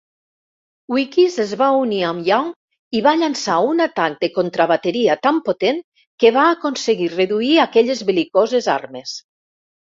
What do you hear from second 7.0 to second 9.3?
reduir aquelles bel·licoses armes.